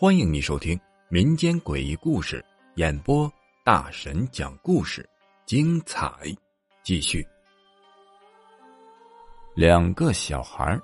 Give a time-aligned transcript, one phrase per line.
[0.00, 2.44] 欢迎你收听民间诡异故事
[2.76, 3.28] 演播，
[3.64, 5.04] 大神讲故事，
[5.44, 6.12] 精彩
[6.84, 7.26] 继续。
[9.56, 10.78] 两个小孩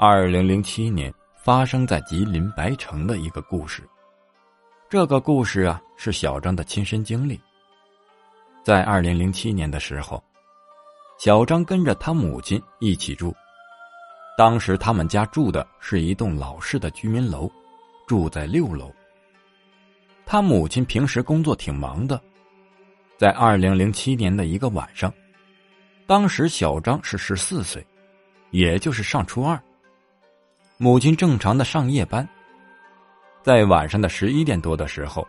[0.00, 3.88] 二零零七年发生在吉林白城的一个故事。
[4.88, 7.40] 这个故事啊，是小张的亲身经历。
[8.64, 10.20] 在二零零七年的时候，
[11.18, 13.34] 小张跟着他母亲一起住，
[14.36, 17.50] 当时他们家住的是一栋老式的居民楼。
[18.06, 18.94] 住在六楼。
[20.24, 22.20] 他母亲平时工作挺忙的，
[23.18, 25.12] 在二零零七年的一个晚上，
[26.06, 27.84] 当时小张是十四岁，
[28.52, 29.60] 也就是上初二。
[30.76, 32.28] 母亲正常的上夜班，
[33.42, 35.26] 在晚上的十一点多的时候，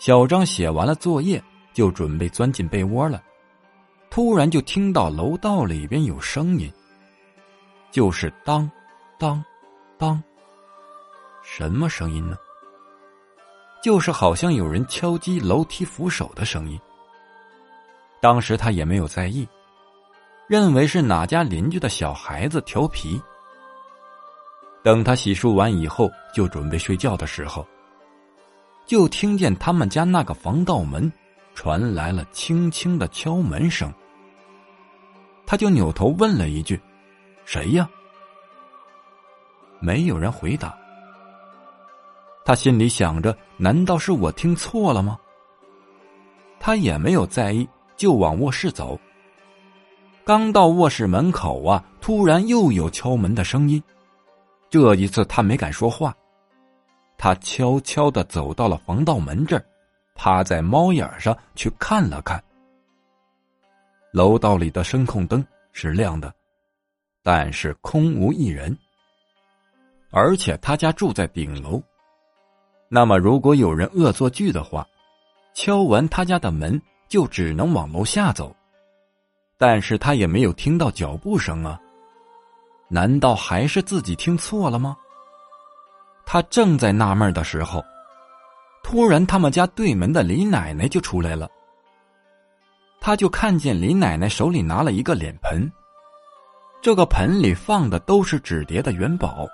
[0.00, 1.40] 小张写完了作业，
[1.72, 3.22] 就准备钻进被窝了，
[4.10, 6.70] 突然就听到楼道里边有声音，
[7.92, 8.68] 就是当，
[9.18, 9.42] 当，
[9.96, 10.20] 当。
[11.44, 12.36] 什么声音呢？
[13.82, 16.78] 就是好像有人敲击楼梯扶手的声音。
[18.20, 19.48] 当时他也没有在意，
[20.48, 23.20] 认为是哪家邻居的小孩子调皮。
[24.82, 27.64] 等他洗漱完以后，就准备睡觉的时候，
[28.86, 31.10] 就听见他们家那个防盗门
[31.54, 33.92] 传来了轻轻的敲门声。
[35.50, 36.80] 他就扭头问了一句
[37.44, 37.90] ：“谁呀？”
[39.82, 40.78] 没有人回答。
[42.44, 45.18] 他心里想着：“难道是我听错了吗？”
[46.60, 48.96] 他也没有在意，就往卧室走。
[50.22, 53.82] 刚到卧室门口啊，突然又有敲门的声音。
[54.68, 56.14] 这一次他没敢说话，
[57.18, 59.64] 他悄悄的走到了防盗门这儿，
[60.14, 62.40] 趴在猫眼上去看了看。
[64.12, 66.32] 楼道里的声控灯是亮的，
[67.22, 68.76] 但是空无一人。
[70.10, 71.80] 而且他家住在顶楼。
[72.88, 74.84] 那么，如果有人恶作剧的话，
[75.54, 78.54] 敲完他家的门就只能往楼下走。
[79.56, 81.80] 但是他也没有听到脚步声啊，
[82.88, 84.96] 难道还是自己听错了吗？
[86.26, 87.84] 他正在纳闷的时候，
[88.82, 91.48] 突然他们家对门的李奶奶就出来了。
[93.00, 95.70] 他就看见李奶奶手里拿了一个脸盆，
[96.82, 99.48] 这个盆里放的都是纸叠的元宝。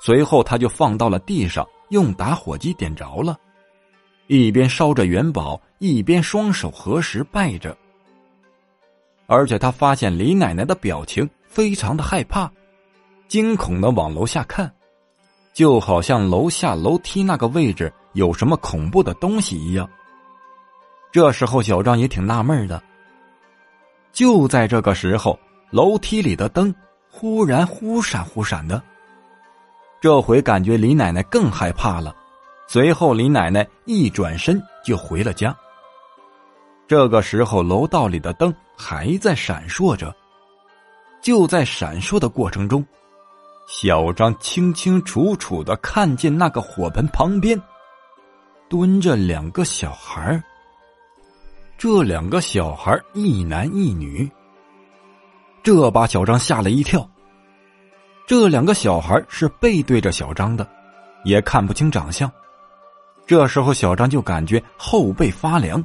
[0.00, 1.66] 随后他就放到了地上。
[1.90, 3.36] 用打火机点着了，
[4.26, 7.76] 一边烧着元宝，一边双手合十拜着。
[9.26, 12.50] 而且他发现李奶奶的表情非常的害怕，
[13.28, 14.72] 惊恐的往楼下看，
[15.52, 19.86] 就好像楼下楼梯那个位置有什么恐怖的东西一样。
[21.12, 22.82] 这时候小张也挺纳闷的。
[24.12, 25.38] 就在这个时候，
[25.70, 26.74] 楼梯里的灯
[27.08, 28.82] 忽然忽闪忽闪的。
[30.00, 32.16] 这回感觉李奶奶更害怕了，
[32.66, 35.54] 随后李奶奶一转身就回了家。
[36.88, 40.14] 这个时候楼道里的灯还在闪烁着，
[41.20, 42.84] 就在闪烁的过程中，
[43.68, 47.60] 小张清清楚楚的看见那个火盆旁边
[48.68, 50.42] 蹲着两个小孩
[51.82, 54.30] 这两个小孩一男一女，
[55.64, 57.04] 这把小张吓了一跳。
[58.24, 60.64] 这两个小孩是背对着小张的，
[61.24, 62.30] 也看不清长相。
[63.26, 65.84] 这时候，小张就感觉后背发凉，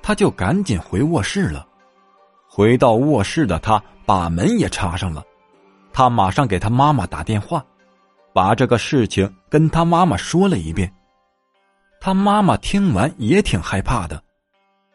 [0.00, 1.66] 他就赶紧回卧室了。
[2.48, 5.24] 回到卧室的他，把门也插上了。
[5.92, 7.66] 他马上给他妈妈打电话，
[8.32, 10.94] 把这个事情跟他妈妈说了一遍。
[12.00, 14.22] 他妈妈听完也挺害怕的，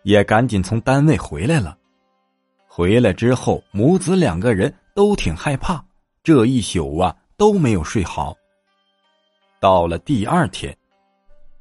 [0.03, 1.77] 也赶紧从单位回来了。
[2.67, 5.83] 回来之后，母子两个人都挺害怕。
[6.23, 8.33] 这一宿啊都没有睡好。
[9.59, 10.75] 到了第二天，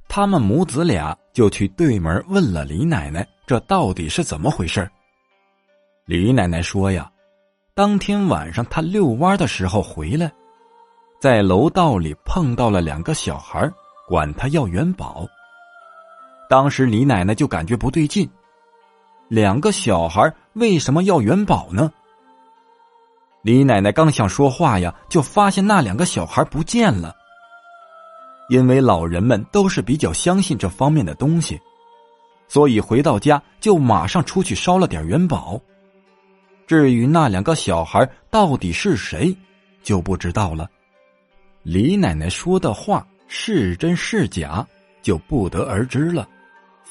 [0.09, 4.89] 他们母子俩就去对门问了李奶奶：“这到底是怎么回事？”
[6.07, 7.11] 李奶奶说：“呀，
[7.75, 10.31] 当天晚上她遛弯的时候回来，
[11.21, 13.71] 在楼道里碰到了两个小孩，
[14.09, 15.27] 管他要元宝。
[16.52, 18.28] 当时李奶奶就感觉不对劲，
[19.28, 21.90] 两个小孩为什么要元宝呢？”
[23.40, 27.16] 李奶奶刚想说话呀，就发现那两个小孩不见了。
[28.50, 31.58] 因为老人们都是比较相信这方面的东西，
[32.49, 35.58] 所以回到家就马上出去烧了点元宝。
[36.66, 39.34] 至于那两个小孩到底是谁，
[39.82, 40.69] 就不知道了。
[41.62, 44.66] 李奶奶说的话是真是假，
[45.00, 46.28] 就不得而知了。